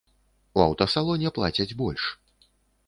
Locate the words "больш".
1.85-2.11